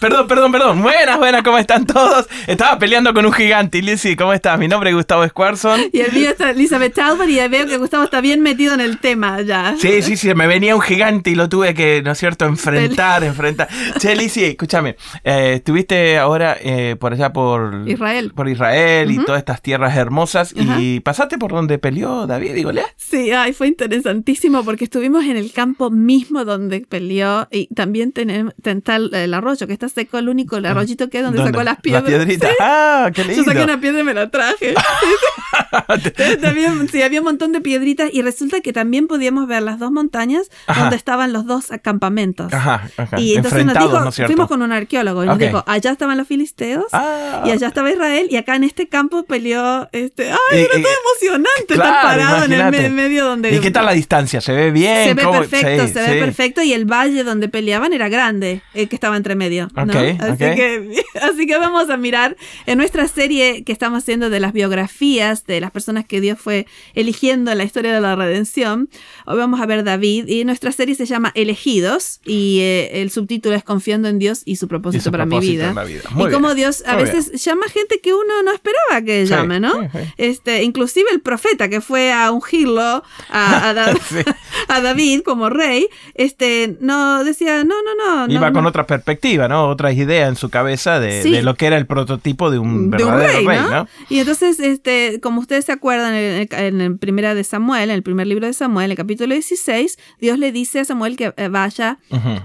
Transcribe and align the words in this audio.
Perdón, 0.00 0.28
perdón, 0.28 0.52
perdón. 0.52 0.82
Buenas, 0.82 1.18
buenas, 1.18 1.42
¿cómo 1.42 1.56
están 1.56 1.86
todos? 1.86 2.26
Estaba 2.46 2.78
peleando 2.78 3.14
con 3.14 3.24
un 3.24 3.32
gigante. 3.32 3.80
Lizzy, 3.80 4.14
¿cómo 4.14 4.34
estás? 4.34 4.58
Mi 4.58 4.68
nombre 4.68 4.90
es 4.90 4.96
Gustavo 4.96 5.26
Squarson. 5.26 5.80
Y 5.90 6.00
el 6.00 6.12
mío 6.12 6.30
está 6.30 6.50
Elizabeth 6.50 6.94
Talbot 6.94 7.28
y 7.28 7.36
veo 7.48 7.66
que 7.66 7.78
Gustavo 7.78 8.04
está 8.04 8.20
bien 8.20 8.42
metido 8.42 8.74
en 8.74 8.80
el 8.80 8.98
tema 8.98 9.40
ya. 9.40 9.74
Sí, 9.78 10.02
sí, 10.02 10.16
sí. 10.16 10.34
Me 10.34 10.46
venía 10.46 10.74
un 10.74 10.82
gigante 10.82 11.30
y 11.30 11.34
lo 11.34 11.48
tuve 11.48 11.72
que, 11.72 12.02
¿no 12.02 12.12
es 12.12 12.18
cierto?, 12.18 12.44
enfrentar, 12.44 13.24
enfrentar. 13.24 13.68
Che, 13.98 14.14
Lizzy, 14.14 14.44
escúchame. 14.44 14.96
Eh, 15.24 15.54
estuviste 15.56 16.18
ahora 16.18 16.56
eh, 16.60 16.96
por 16.98 17.14
allá 17.14 17.32
por 17.32 17.84
Israel. 17.86 18.32
Por 18.34 18.48
Israel 18.48 19.10
y 19.10 19.18
todas 19.24 19.38
estas 19.38 19.62
tierras 19.62 19.96
hermosas. 19.96 20.52
Y 20.78 21.00
pasaste 21.00 21.38
por 21.38 21.52
donde 21.52 21.78
peleó 21.78 22.26
David 22.26 22.54
y 22.54 22.62
Goliat. 22.64 22.86
Sí, 22.96 23.32
ay, 23.32 23.54
fue 23.54 23.68
interesantísimo 23.68 24.62
porque 24.62 24.84
estuvimos 24.84 25.24
en 25.24 25.38
el 25.38 25.52
campo 25.52 25.90
mismo 25.90 26.44
donde 26.44 26.80
peleó 26.80 27.48
y 27.50 27.68
también 27.74 28.12
tenemos 28.12 28.52
el 28.64 29.34
arroyo 29.34 29.66
que 29.66 29.72
está 29.72 29.85
seco, 29.88 30.18
el 30.18 30.28
único 30.28 30.56
el 30.56 30.66
arroyito 30.66 31.08
que 31.08 31.18
es 31.18 31.24
donde 31.24 31.42
sacó 31.42 31.62
las 31.62 31.80
piedras. 31.80 32.04
Las 32.04 32.12
piedritas. 32.12 32.50
Ah, 32.60 33.10
qué 33.14 33.24
lindo. 33.24 33.42
Yo 33.42 33.44
saqué 33.44 33.62
una 33.62 33.80
piedra 33.80 34.00
y 34.00 34.04
me 34.04 34.14
la 34.14 34.30
traje. 34.30 34.74
también, 36.40 36.88
sí, 36.88 37.02
había 37.02 37.20
un 37.20 37.26
montón 37.26 37.52
de 37.52 37.60
piedritas 37.60 38.10
y 38.12 38.22
resulta 38.22 38.60
que 38.60 38.72
también 38.72 39.06
podíamos 39.06 39.46
ver 39.46 39.62
las 39.62 39.78
dos 39.78 39.90
montañas 39.92 40.50
donde 40.66 40.96
estaban 40.96 41.32
los 41.32 41.46
dos 41.46 41.66
campamentos. 41.82 42.52
Ajá, 42.52 42.90
ajá. 42.96 43.20
Y 43.20 43.36
entonces 43.36 43.64
nos 43.64 43.74
dijo, 43.74 44.26
fuimos 44.26 44.48
con 44.48 44.62
un 44.62 44.72
arqueólogo 44.72 45.24
y 45.24 45.26
nos 45.26 45.38
dijo, 45.38 45.64
allá 45.66 45.92
estaban 45.92 46.16
los 46.18 46.26
filisteos 46.26 46.86
ah. 46.92 47.44
y 47.46 47.50
allá 47.50 47.68
estaba 47.68 47.90
Israel 47.90 48.28
y 48.30 48.36
acá 48.36 48.56
en 48.56 48.64
este 48.64 48.88
campo 48.88 49.24
peleó 49.24 49.88
este, 49.92 50.30
ay, 50.30 50.60
era 50.60 50.74
todo 50.74 50.92
emocionante 51.22 51.74
estar 51.74 52.02
parado 52.02 52.44
en 52.44 52.52
el 52.52 52.92
medio 52.92 53.24
donde 53.24 53.54
¿Y 53.54 53.60
qué 53.60 53.70
tal 53.70 53.86
la 53.86 53.92
distancia? 53.92 54.40
¿Se 54.40 54.52
ve 54.52 54.70
bien? 54.70 55.08
Se 55.08 55.14
ve 55.14 55.26
perfecto, 55.26 55.88
se 55.88 56.10
ve 56.10 56.20
perfecto 56.20 56.62
y 56.62 56.72
el 56.72 56.84
valle 56.84 57.24
donde 57.24 57.48
peleaban 57.48 57.92
era 57.92 58.08
grande, 58.08 58.62
el 58.74 58.88
que 58.88 58.96
estaba 58.96 59.16
entre 59.16 59.34
medio. 59.34 59.68
¿No? 59.84 59.92
así, 59.92 60.38
Que, 60.38 61.04
así 61.22 61.46
que 61.46 61.58
vamos 61.58 61.90
a 61.90 61.96
mirar 61.96 62.36
en 62.66 62.78
nuestra 62.78 63.06
serie 63.08 63.64
que 63.64 63.72
estamos 63.72 64.02
haciendo 64.02 64.30
de 64.30 64.40
las 64.40 64.52
biografías 64.52 65.44
de 65.46 65.60
las 65.60 65.70
personas 65.70 66.06
que 66.06 66.20
Dios 66.20 66.38
fue 66.38 66.66
eligiendo 66.94 67.50
en 67.52 67.58
la 67.58 67.64
historia 67.64 67.92
de 67.92 68.00
la 68.00 68.16
redención. 68.16 68.88
Hoy 69.26 69.38
vamos 69.38 69.60
a 69.60 69.66
ver 69.66 69.84
David 69.84 70.28
y 70.28 70.44
nuestra 70.44 70.72
serie 70.72 70.94
se 70.94 71.06
llama 71.06 71.32
Elegidos 71.34 72.20
y 72.24 72.60
eh, 72.60 73.02
el 73.02 73.10
subtítulo 73.10 73.54
es 73.54 73.64
Confiando 73.64 74.08
en 74.08 74.18
Dios 74.18 74.42
y 74.44 74.56
su 74.56 74.68
propósito, 74.68 75.10
para 75.10 75.26
mi 75.26 75.40
vida. 75.40 75.74
y 76.16 76.30
como 76.30 76.54
Dios 76.54 76.82
a 76.86 76.96
veces 76.96 77.32
llama 77.44 77.66
gente 77.68 78.00
que 78.00 78.14
uno 78.14 78.42
no 78.42 78.52
esperaba 78.52 79.02
que 79.04 79.26
llame, 79.26 79.60
¿no? 79.60 79.88
Este, 80.16 80.62
inclusive 80.62 81.08
el 81.12 81.20
profeta 81.20 81.68
que 81.68 81.80
fue 81.80 82.12
a 82.12 82.30
ungirlo 82.30 83.02
a, 83.30 83.70
a, 84.68 84.80
David 84.80 85.22
como 85.22 85.50
rey, 85.50 85.88
este, 86.14 86.76
no 86.80 87.24
decía, 87.24 87.64
no, 87.64 87.74
no, 87.82 88.26
no. 88.26 88.32
Iba 88.32 88.52
con 88.52 88.66
otra 88.66 88.86
perspectiva, 88.86 89.48
¿no? 89.48 89.65
Otras 89.68 89.94
ideas 89.94 90.28
en 90.28 90.36
su 90.36 90.50
cabeza 90.50 91.00
de, 91.00 91.42
lo 91.42 91.54
que 91.54 91.66
era 91.66 91.76
el 91.76 91.86
prototipo 91.86 92.50
de 92.50 92.58
un 92.58 92.90
verdadero 92.90 93.48
rey, 93.48 93.58
¿no? 93.58 93.88
Y 94.08 94.20
entonces, 94.20 94.60
este, 94.60 95.20
como 95.20 95.40
ustedes 95.40 95.64
se 95.64 95.72
acuerdan, 95.72 96.14
en 96.14 96.80
el, 96.80 96.98
primera 96.98 97.34
de 97.34 97.44
Samuel, 97.44 97.90
en 97.90 97.96
el 97.96 98.02
primer 98.02 98.26
libro 98.26 98.46
de 98.46 98.52
Samuel, 98.52 98.86
en 98.86 98.90
el 98.92 98.96
capítulo 98.96 99.34
16, 99.34 99.98
Dios 100.20 100.38
le 100.38 100.52
dice 100.52 100.80
a 100.80 100.84
Samuel 100.84 101.16
que 101.16 101.32
eh, 101.36 101.48
vaya 101.48 101.98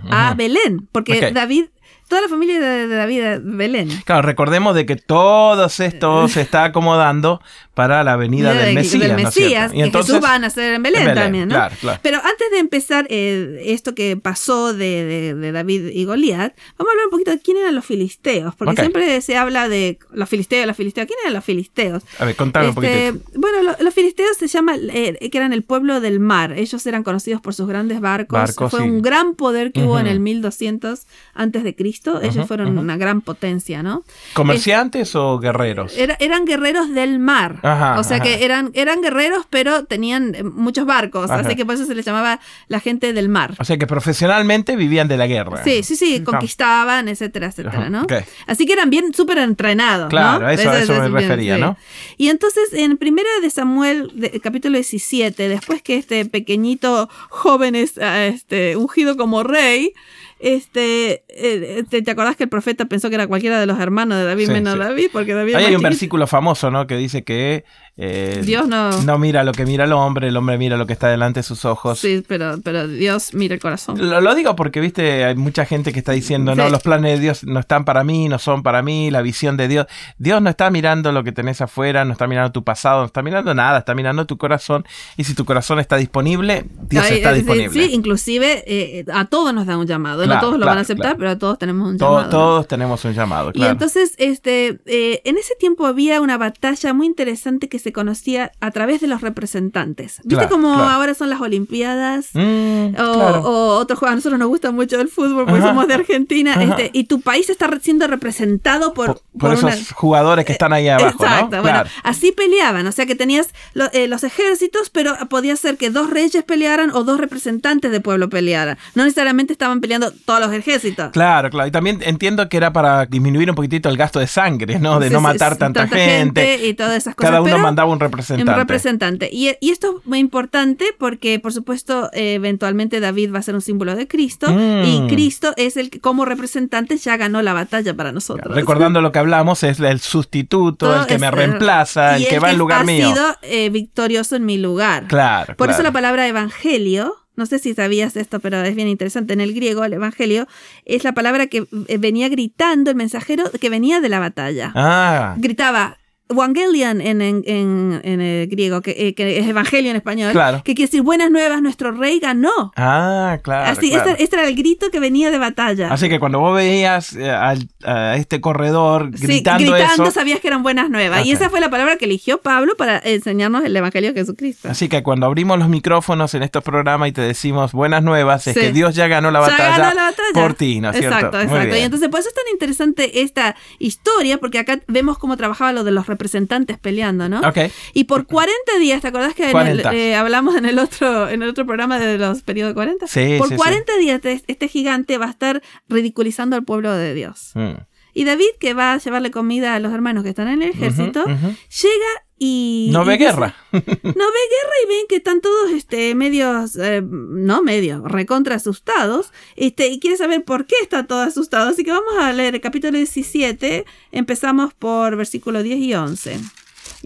a 0.09 0.33
Belén, 0.35 0.87
porque 0.91 1.31
David 1.31 1.65
toda 2.11 2.23
la 2.23 2.27
familia 2.27 2.59
de, 2.59 2.87
David 2.89 3.23
Belén. 3.41 3.89
Claro, 4.03 4.21
recordemos 4.21 4.75
de 4.75 4.85
que 4.85 4.97
todo 4.97 5.65
esto 5.65 6.27
se 6.27 6.41
está 6.41 6.65
acomodando 6.65 7.41
para 7.73 8.03
la 8.03 8.17
venida 8.17 8.53
del 8.53 8.75
Mesías. 8.75 9.01
Del 9.01 9.15
Mesías, 9.15 9.71
y 9.73 9.81
entonces, 9.81 10.15
Jesús 10.15 10.29
va 10.29 10.35
a 10.35 10.39
nacer 10.39 10.73
en 10.73 10.83
Belén, 10.83 11.15
también, 11.15 11.47
¿no? 11.47 11.55
Claro, 11.55 11.75
claro. 11.79 11.99
Pero 12.03 12.17
antes 12.17 12.51
de 12.51 12.59
empezar 12.59 13.07
eh, 13.09 13.63
esto 13.67 13.95
que 13.95 14.17
pasó 14.17 14.73
de, 14.73 15.51
David 15.53 15.87
y 15.93 16.03
Goliat, 16.03 16.53
vamos 16.77 16.89
a 16.89 16.91
hablar 16.91 17.05
un 17.05 17.11
poquito 17.11 17.31
de 17.31 17.39
quién 17.39 17.55
eran 17.55 17.75
los 17.75 17.85
filisteos, 17.85 18.55
porque 18.55 18.75
siempre 18.75 19.21
se 19.21 19.37
habla 19.37 19.69
de 19.69 19.97
los 20.11 20.27
filisteos, 20.27 20.67
los 20.67 20.75
filisteos. 20.75 21.07
¿Quién 21.07 21.19
eran 21.23 21.33
los 21.33 21.45
filisteos? 21.45 22.03
A 22.19 22.25
ver, 22.25 22.35
contame 22.35 22.67
un 22.67 22.75
poquito. 22.75 22.93
Este, 22.93 23.19
bueno, 23.35 23.73
los 23.79 23.93
filisteos 23.93 24.35
se 24.35 24.47
llaman, 24.47 24.81
eh, 24.91 25.29
que 25.31 25.37
eran 25.37 25.53
el 25.53 25.63
pueblo 25.63 26.01
del 26.01 26.19
mar. 26.19 26.51
Ellos 26.51 26.85
eran 26.85 27.03
conocidos 27.03 27.39
por 27.39 27.53
sus 27.53 27.69
grandes 27.69 28.01
barcos. 28.01 28.53
Fue 28.69 28.81
un 28.81 29.01
gran 29.01 29.35
poder 29.35 29.71
que 29.71 29.83
hubo 29.83 29.97
en 29.97 30.07
el 30.07 30.19
1200 30.19 31.07
antes 31.33 31.63
de 31.63 31.73
Cristo 31.73 32.00
ellos 32.21 32.47
fueron 32.47 32.77
una 32.77 32.97
gran 32.97 33.21
potencia, 33.21 33.83
¿no? 33.83 34.03
¿Comerciantes 34.33 35.15
o 35.15 35.39
guerreros? 35.39 35.93
eran 35.97 36.45
guerreros 36.45 36.93
del 36.93 37.19
mar. 37.19 37.59
o 37.97 38.03
sea 38.03 38.19
que 38.19 38.43
eran, 38.43 38.71
eran 38.73 39.01
guerreros, 39.01 39.45
pero 39.49 39.85
tenían 39.85 40.35
eh, 40.35 40.43
muchos 40.43 40.85
barcos. 40.85 41.29
Así 41.31 41.55
que 41.55 41.65
por 41.65 41.75
eso 41.75 41.85
se 41.85 41.95
les 41.95 42.05
llamaba 42.05 42.39
la 42.67 42.79
gente 42.79 43.13
del 43.13 43.29
mar. 43.29 43.55
O 43.59 43.63
sea 43.63 43.77
que 43.77 43.87
profesionalmente 43.87 44.75
vivían 44.75 45.07
de 45.07 45.17
la 45.17 45.27
guerra. 45.27 45.63
Sí, 45.63 45.83
sí, 45.83 45.95
sí, 45.95 46.23
conquistaban, 46.23 47.07
etcétera, 47.07 47.47
etcétera, 47.47 47.89
¿no? 47.89 48.05
Así 48.47 48.65
que 48.65 48.73
eran 48.73 48.89
bien 48.89 49.13
súper 49.13 49.37
entrenados. 49.37 50.09
Claro, 50.09 50.49
eso, 50.49 50.69
a 50.69 50.79
eso, 50.79 50.93
me 50.93 51.07
refería, 51.09 51.57
¿no? 51.57 51.77
Y 52.17 52.29
entonces 52.29 52.73
en 52.73 52.97
primera 52.97 53.29
de 53.41 53.49
Samuel, 53.49 54.39
capítulo 54.41 54.75
17, 54.75 55.49
después 55.49 55.81
que 55.81 55.97
este 55.97 56.25
pequeñito 56.25 57.09
joven 57.29 57.75
es 57.75 57.97
ah, 57.97 58.25
este, 58.25 58.75
ungido 58.75 59.17
como 59.17 59.43
rey, 59.43 59.93
este, 60.41 61.23
eh, 61.29 61.83
¿te, 61.89 62.01
¿te, 62.01 62.11
acordás 62.11 62.35
que 62.35 62.43
el 62.43 62.49
profeta 62.49 62.85
pensó 62.85 63.09
que 63.09 63.15
era 63.15 63.27
cualquiera 63.27 63.59
de 63.59 63.65
los 63.67 63.79
hermanos 63.79 64.17
de 64.17 64.25
David 64.25 64.49
menos 64.49 64.77
David? 64.77 65.09
Porque 65.13 65.33
David 65.33 65.55
hay 65.55 65.75
un 65.75 65.81
versículo 65.81 66.25
famoso, 66.25 66.71
¿no? 66.71 66.87
Que 66.87 66.97
dice 66.97 67.23
que 67.23 67.63
eh, 67.97 68.41
Dios 68.43 68.67
no... 68.67 68.89
no 69.03 69.17
mira 69.19 69.43
lo 69.43 69.51
que 69.51 69.65
mira 69.65 69.83
el 69.83 69.93
hombre, 69.93 70.29
el 70.29 70.37
hombre 70.37 70.57
mira 70.57 70.77
lo 70.77 70.87
que 70.87 70.93
está 70.93 71.09
delante 71.09 71.41
de 71.41 71.43
sus 71.43 71.65
ojos. 71.65 71.99
Sí, 71.99 72.23
pero, 72.27 72.55
pero 72.63 72.87
Dios 72.87 73.33
mira 73.33 73.53
el 73.53 73.61
corazón. 73.61 73.97
Lo, 73.99 74.33
digo 74.33 74.55
porque, 74.55 74.79
viste, 74.79 75.25
hay 75.25 75.35
mucha 75.35 75.65
gente 75.65 75.93
que 75.93 75.99
está 75.99 76.13
diciendo, 76.13 76.55
no, 76.55 76.69
los 76.69 76.81
planes 76.81 77.13
de 77.13 77.19
Dios 77.19 77.43
no 77.43 77.59
están 77.59 77.85
para 77.85 78.03
mí, 78.03 78.27
no 78.27 78.39
son 78.39 78.63
para 78.63 78.81
mí, 78.81 79.11
la 79.11 79.21
visión 79.21 79.57
de 79.57 79.67
Dios. 79.67 79.85
Dios 80.17 80.41
no 80.41 80.49
está 80.49 80.71
mirando 80.71 81.11
lo 81.11 81.23
que 81.23 81.31
tenés 81.31 81.61
afuera, 81.61 82.03
no 82.05 82.13
está 82.13 82.25
mirando 82.25 82.51
tu 82.51 82.63
pasado, 82.63 83.01
no 83.01 83.05
está 83.05 83.21
mirando 83.21 83.53
nada, 83.53 83.79
está 83.79 83.93
mirando 83.93 84.25
tu 84.25 84.37
corazón. 84.37 84.85
Y 85.17 85.25
si 85.25 85.35
tu 85.35 85.45
corazón 85.45 85.79
está 85.79 85.97
disponible, 85.97 86.65
Dios 86.89 87.09
está 87.11 87.33
disponible. 87.33 87.69
Sí, 87.69 87.93
inclusive 87.93 88.63
eh, 88.65 89.05
a 89.13 89.25
todos 89.25 89.53
nos 89.53 89.67
da 89.67 89.77
un 89.77 89.85
llamado. 89.85 90.23
No 90.35 90.39
todos 90.41 90.59
lo 90.59 90.65
van 90.65 90.77
a 90.77 90.81
aceptar, 90.81 91.17
pero 91.17 91.31
a 91.31 91.37
todos 91.37 91.57
tenemos 91.57 91.89
un 91.89 91.97
llamado. 91.97 92.29
Todos 92.29 92.67
tenemos 92.67 93.03
un 93.05 93.13
llamado, 93.13 93.51
Y 93.53 93.63
entonces, 93.63 94.13
este, 94.17 94.79
eh, 94.85 95.21
en 95.25 95.37
ese 95.37 95.55
tiempo 95.55 95.85
había 95.85 96.21
una 96.21 96.37
batalla 96.37 96.93
muy 96.93 97.07
interesante 97.07 97.69
que 97.69 97.79
se 97.79 97.91
conocía 97.91 98.51
a 98.59 98.71
través 98.71 99.01
de 99.01 99.07
los 99.07 99.21
representantes. 99.21 100.21
¿Viste 100.23 100.47
cómo 100.47 100.73
ahora 100.73 101.13
son 101.13 101.29
las 101.29 101.41
Olimpiadas? 101.41 102.29
Mm, 102.33 102.95
o, 102.99 103.77
otros 103.77 103.99
juegos. 103.99 104.13
A 104.13 104.15
nosotros 104.15 104.39
nos 104.39 104.49
gusta 104.49 104.71
mucho 104.71 104.99
el 104.99 105.07
fútbol 105.07 105.45
porque 105.45 105.61
somos 105.61 105.87
de 105.87 105.93
Argentina. 105.93 106.61
Este, 106.61 106.89
y 106.93 107.05
tu 107.05 107.21
país 107.21 107.49
está 107.49 107.69
siendo 107.81 108.07
representado 108.07 108.93
por, 108.93 109.21
por, 109.37 109.53
esos 109.53 109.91
jugadores 109.91 110.45
que 110.45 110.51
están 110.51 110.73
ahí 110.73 110.87
abajo. 110.87 111.23
Exacto. 111.23 111.61
Bueno, 111.61 111.83
así 112.03 112.31
peleaban. 112.31 112.85
O 112.87 112.91
sea 112.91 113.05
que 113.05 113.15
tenías 113.15 113.53
eh, 113.93 114.07
los 114.07 114.23
ejércitos, 114.23 114.89
pero 114.89 115.15
podía 115.29 115.55
ser 115.55 115.77
que 115.77 115.89
dos 115.89 116.09
reyes 116.09 116.43
pelearan 116.43 116.91
o 116.91 117.03
dos 117.03 117.19
representantes 117.19 117.91
de 117.91 118.01
pueblo 118.01 118.29
pelearan. 118.29 118.77
No 118.95 119.03
necesariamente 119.03 119.53
estaban 119.53 119.81
peleando 119.81 120.11
todos 120.25 120.39
los 120.39 120.53
ejércitos. 120.53 121.11
Claro, 121.11 121.49
claro. 121.49 121.67
Y 121.67 121.71
también 121.71 121.99
entiendo 122.03 122.47
que 122.49 122.57
era 122.57 122.73
para 122.73 123.05
disminuir 123.05 123.49
un 123.49 123.55
poquitito 123.55 123.89
el 123.89 123.97
gasto 123.97 124.19
de 124.19 124.27
sangre, 124.27 124.79
¿no? 124.79 124.99
De 124.99 125.09
no 125.09 125.21
matar 125.21 125.55
tanta, 125.57 125.87
gente. 125.87 126.67
Y 126.67 126.73
todas 126.73 126.97
esas 126.97 127.15
cosas. 127.15 127.31
Cada 127.31 127.41
uno 127.41 127.57
mandaba 127.57 127.91
un 127.91 127.99
representante 127.99 128.61
representante. 128.71 129.29
Y, 129.31 129.55
esto 129.71 129.99
es 129.99 130.07
muy 130.07 130.19
importante 130.19 130.85
porque, 130.97 131.39
por 131.39 131.53
supuesto, 131.53 132.09
eventualmente 132.13 132.99
David 132.99 133.33
va 133.33 133.39
a 133.39 133.41
ser 133.41 133.55
un 133.55 133.61
símbolo 133.61 133.95
de 133.95 134.07
Cristo 134.07 134.47
y 134.49 135.01
mm. 135.01 135.07
Cristo 135.07 135.53
es 135.57 135.77
el 135.77 135.89
que 135.89 135.99
como 135.99 136.25
representante 136.25 136.97
ya 136.97 137.17
ganó 137.17 137.41
la 137.41 137.53
batalla 137.53 137.93
para 137.93 138.11
nosotros. 138.11 138.55
Recordando 138.55 139.01
lo 139.01 139.11
que 139.11 139.19
hablamos, 139.19 139.63
es 139.63 139.79
el 139.79 139.99
sustituto, 139.99 141.01
el 141.01 141.07
que 141.07 141.17
me 141.17 141.31
reemplaza, 141.31 142.17
el, 142.17 142.27
que 142.27 142.39
va 142.39 142.51
en 142.51 142.57
lugar 142.57 142.85
mío. 142.85 143.07
Ha 143.07 143.13
sido 143.13 143.37
eh, 143.43 143.69
victorioso 143.69 144.35
en 144.35 144.45
mi 144.45 144.57
lugar. 144.57 145.07
Claro. 145.07 145.55
Por 145.55 145.69
eso 145.69 145.83
la 145.83 145.91
palabra 145.91 146.27
evangelio 146.27 147.20
no 147.41 147.47
sé 147.47 147.57
si 147.57 147.73
sabías 147.73 148.15
esto, 148.17 148.39
pero 148.39 148.61
es 148.61 148.75
bien 148.75 148.87
interesante. 148.87 149.33
En 149.33 149.41
el 149.41 149.55
griego, 149.55 149.83
el 149.83 149.93
evangelio 149.93 150.47
es 150.85 151.03
la 151.03 151.13
palabra 151.13 151.47
que 151.47 151.65
eh, 151.87 151.97
venía 151.97 152.29
gritando 152.29 152.91
el 152.91 152.95
mensajero 152.95 153.49
que 153.59 153.67
venía 153.67 153.99
de 153.99 154.09
la 154.09 154.19
batalla. 154.19 154.71
Ah. 154.75 155.33
Gritaba, 155.39 155.97
Evangelion 156.31 157.01
en, 157.01 157.21
en, 157.21 158.21
el 158.21 158.47
griego, 158.47 158.81
que, 158.81 159.13
es 159.17 159.47
evangelio 159.47 159.91
en 159.91 159.97
español, 159.97 160.33
que 160.63 160.75
quiere 160.75 160.87
decir 160.87 161.01
buenas 161.01 161.31
nuevas, 161.31 161.61
nuestro 161.61 161.91
rey 161.91 162.19
ganó. 162.19 162.71
Ah, 162.75 163.39
claro. 163.41 163.71
Así, 163.71 163.93
Este, 163.93 164.35
era 164.35 164.47
el 164.47 164.55
grito 164.55 164.89
que 164.91 164.99
venía 164.99 165.31
de 165.31 165.37
batalla. 165.37 165.91
Así 165.91 166.09
que 166.09 166.19
cuando 166.19 166.39
vos 166.39 166.55
veías 166.55 167.15
a 167.15 168.15
este 168.15 168.41
corredor 168.41 169.11
gritando, 169.11 169.71
gritando 169.71 170.11
sabías 170.11 170.39
que 170.39 170.47
eran 170.47 170.63
buenas 170.63 170.89
nuevas. 170.89 171.25
Y 171.25 171.31
esa 171.31 171.49
fue 171.49 171.59
la 171.59 171.69
palabra 171.69 171.97
que 171.97 172.05
eligió 172.05 172.41
Pablo 172.41 172.75
para 172.77 172.99
enseñarnos 172.99 173.63
el 173.63 173.75
evangelio 173.75 174.13
de 174.13 174.19
Jesucristo. 174.19 174.69
Así 174.69 174.89
que 174.89 175.03
cuando 175.03 175.25
abrimos 175.25 175.59
los 175.59 175.69
micrófonos 175.69 176.33
en 176.33 176.43
estos 176.43 176.63
programas 176.63 177.09
y 177.09 177.11
te 177.11 177.21
decimos 177.21 177.71
buenas 177.71 178.03
nuevas, 178.03 178.47
es 178.47 178.57
que 178.57 178.71
Dios 178.71 178.95
ya 178.95 179.07
ganó 179.07 179.31
la 179.31 179.39
batalla, 179.39 179.93
por 180.33 180.53
ti, 180.53 180.79
¿no 180.79 180.91
es 180.91 180.97
cierto? 180.97 181.15
Exacto, 181.15 181.41
exacto. 181.41 181.77
Y 181.77 181.81
entonces, 181.81 182.09
por 182.09 182.19
eso 182.19 182.29
es 182.29 182.35
tan 182.35 182.45
interesante 182.51 183.21
esta 183.21 183.55
historia, 183.79 184.37
porque 184.37 184.59
acá 184.59 184.79
vemos 184.87 185.17
cómo 185.17 185.37
trabajaba 185.37 185.73
lo 185.73 185.83
de 185.83 185.91
los 185.91 186.07
representantes 186.21 186.77
peleando, 186.77 187.27
¿no? 187.27 187.39
Ok. 187.39 187.57
Y 187.93 188.03
por 188.03 188.27
40 188.27 188.77
días, 188.79 189.01
¿te 189.01 189.07
acordás 189.07 189.33
que 189.33 189.49
eh, 189.49 190.15
hablamos 190.15 190.55
en 190.55 190.65
el 190.65 190.77
otro 190.77 191.27
en 191.27 191.41
el 191.41 191.49
otro 191.49 191.65
programa 191.65 191.97
de 191.97 192.17
los 192.17 192.43
periodos 192.43 192.71
de 192.71 192.75
40? 192.75 193.07
Sí, 193.07 193.35
Por 193.39 193.55
40 193.55 193.97
días 193.97 194.21
este 194.23 194.67
gigante 194.67 195.17
va 195.17 195.25
a 195.25 195.31
estar 195.31 195.61
ridiculizando 195.89 196.55
al 196.55 196.63
pueblo 196.63 196.93
de 196.93 197.13
Dios. 197.15 197.51
Mm. 197.55 197.71
Y 198.13 198.25
David, 198.25 198.49
que 198.59 198.73
va 198.73 198.93
a 198.93 198.97
llevarle 198.97 199.31
comida 199.31 199.73
a 199.73 199.79
los 199.79 199.93
hermanos 199.93 200.23
que 200.23 200.29
están 200.29 200.49
en 200.49 200.61
el 200.61 200.69
ejército, 200.69 201.25
llega 201.25 202.11
y... 202.43 202.89
No 202.91 203.05
ve 203.05 203.17
guerra. 203.17 203.55
no 203.71 203.79
ve 203.81 203.83
guerra 203.83 204.75
y 204.83 204.87
ven 204.87 205.05
que 205.07 205.17
están 205.17 205.41
todos 205.41 205.71
este, 205.71 206.15
medios, 206.15 206.75
eh, 206.75 207.01
no 207.03 207.61
medios, 207.61 208.03
recontra 208.03 208.55
asustados. 208.55 209.31
Este, 209.55 209.89
y 209.89 209.99
quiere 209.99 210.17
saber 210.17 210.43
por 210.43 210.65
qué 210.65 210.75
está 210.81 211.05
todo 211.05 211.21
asustado. 211.21 211.69
Así 211.69 211.83
que 211.83 211.91
vamos 211.91 212.15
a 212.19 212.33
leer 212.33 212.55
el 212.55 212.61
capítulo 212.61 212.97
17. 212.97 213.85
Empezamos 214.11 214.73
por 214.73 215.15
versículo 215.15 215.61
10 215.61 215.79
y 215.79 215.93
11. 215.93 216.39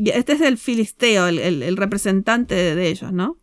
Este 0.05 0.33
es 0.33 0.41
el 0.41 0.57
filisteo, 0.57 1.27
el 1.27 1.77
representante 1.77 2.75
de 2.75 2.87
ellos, 2.87 3.11
¿no? 3.11 3.37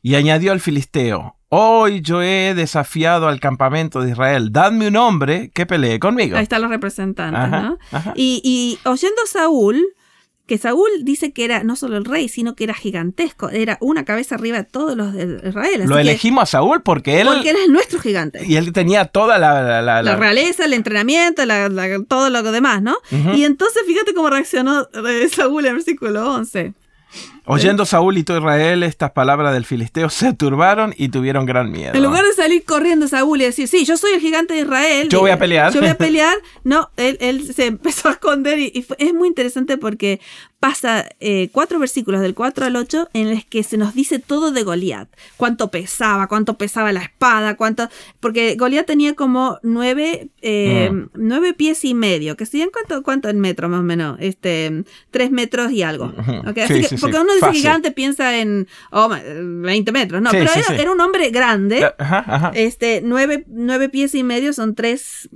Y 0.00 0.14
añadió 0.14 0.52
al 0.52 0.60
filisteo, 0.60 1.38
Hoy 1.50 2.02
yo 2.02 2.20
he 2.20 2.54
desafiado 2.54 3.26
al 3.26 3.40
campamento 3.40 4.02
de 4.02 4.10
Israel. 4.10 4.52
Dadme 4.52 4.88
un 4.88 4.96
hombre 4.96 5.50
que 5.54 5.64
pelee 5.64 5.98
conmigo. 5.98 6.36
Ahí 6.36 6.42
están 6.42 6.60
los 6.60 6.70
representantes, 6.70 7.50
¿no? 7.50 7.78
Y, 8.14 8.78
oyendo 8.84 9.22
Saúl, 9.26 9.82
que 10.48 10.56
Saúl 10.56 10.88
dice 11.02 11.32
que 11.32 11.44
era 11.44 11.62
no 11.62 11.76
solo 11.76 11.98
el 11.98 12.06
rey, 12.06 12.28
sino 12.28 12.56
que 12.56 12.64
era 12.64 12.72
gigantesco, 12.72 13.50
era 13.50 13.76
una 13.82 14.06
cabeza 14.06 14.34
arriba 14.34 14.56
de 14.56 14.64
todos 14.64 14.96
los 14.96 15.12
de 15.12 15.46
Israel. 15.46 15.84
Lo 15.86 15.98
elegimos 15.98 16.44
a 16.44 16.46
Saúl 16.46 16.80
porque 16.82 17.20
él... 17.20 17.28
Porque 17.28 17.50
él 17.50 17.56
es 17.56 17.68
nuestro 17.68 18.00
gigante. 18.00 18.44
Y 18.46 18.56
él 18.56 18.72
tenía 18.72 19.04
toda 19.04 19.38
la... 19.38 19.82
La, 19.82 20.16
realeza, 20.16 20.64
el 20.64 20.72
entrenamiento, 20.72 21.42
todo 22.08 22.30
lo 22.30 22.42
demás, 22.50 22.80
¿no? 22.80 22.96
Y 23.36 23.44
entonces 23.44 23.82
fíjate 23.86 24.14
cómo 24.14 24.30
reaccionó 24.30 24.88
eh, 25.06 25.28
Saúl 25.28 25.66
en 25.66 25.70
el 25.70 25.76
versículo 25.76 26.34
11. 26.34 26.72
Oyendo 27.48 27.86
Saúl 27.86 28.18
y 28.18 28.24
todo 28.24 28.38
Israel 28.38 28.82
estas 28.82 29.12
palabras 29.12 29.54
del 29.54 29.64
filisteo, 29.64 30.10
se 30.10 30.34
turbaron 30.34 30.94
y 30.96 31.08
tuvieron 31.08 31.46
gran 31.46 31.72
miedo. 31.72 31.94
En 31.94 32.02
lugar 32.02 32.24
de 32.24 32.32
salir 32.34 32.64
corriendo 32.64 33.08
Saúl 33.08 33.40
y 33.40 33.44
decir, 33.44 33.68
sí, 33.68 33.84
yo 33.86 33.96
soy 33.96 34.12
el 34.12 34.20
gigante 34.20 34.54
de 34.54 34.60
Israel. 34.60 35.08
Yo 35.08 35.20
voy 35.20 35.30
a 35.30 35.38
pelear. 35.38 35.72
Yo 35.72 35.80
voy 35.80 35.88
a 35.88 35.94
pelear. 35.98 36.36
No, 36.64 36.90
él, 36.96 37.16
él 37.20 37.54
se 37.54 37.66
empezó 37.66 38.08
a 38.08 38.12
esconder 38.12 38.58
y, 38.58 38.86
es 38.98 39.14
muy 39.14 39.28
interesante 39.28 39.78
porque 39.78 40.20
pasa 40.60 41.08
eh, 41.20 41.50
cuatro 41.52 41.78
versículos 41.78 42.20
del 42.20 42.34
4 42.34 42.66
al 42.66 42.76
8 42.76 43.10
en 43.14 43.30
los 43.32 43.44
que 43.44 43.62
se 43.62 43.76
nos 43.76 43.94
dice 43.94 44.18
todo 44.18 44.50
de 44.50 44.64
Goliat. 44.64 45.08
Cuánto 45.36 45.70
pesaba, 45.70 46.26
cuánto 46.26 46.58
pesaba 46.58 46.92
la 46.92 47.00
espada, 47.00 47.56
cuánto... 47.56 47.88
Porque 48.18 48.56
Goliat 48.56 48.86
tenía 48.86 49.14
como 49.14 49.58
nueve, 49.62 50.30
eh, 50.42 50.90
mm. 50.92 51.10
nueve 51.14 51.54
pies 51.54 51.84
y 51.84 51.94
medio, 51.94 52.36
que 52.36 52.44
serían 52.44 52.70
cuánto, 52.72 53.02
cuánto 53.02 53.28
en 53.28 53.38
metro 53.38 53.68
más 53.68 53.80
o 53.80 53.84
menos, 53.84 54.18
este, 54.20 54.84
tres 55.10 55.30
metros 55.30 55.70
y 55.70 55.82
algo. 55.82 56.12
Así 56.44 56.82
que, 56.82 56.96
porque 57.00 57.18
uno 57.18 57.32
dice 57.40 57.52
gigante 57.52 57.90
piensa 57.90 58.36
en 58.38 58.68
oh, 58.90 59.08
20 59.08 59.92
metros, 59.92 60.22
no, 60.22 60.30
pero 60.30 60.50
era, 60.68 60.92
un 60.92 61.00
hombre 61.00 61.30
grande, 61.30 61.90
este, 62.54 63.00
nueve, 63.02 63.44
nueve, 63.48 63.88
pies 63.88 64.14
y 64.14 64.22
medio 64.22 64.52
son 64.52 64.74
tres, 64.74 65.28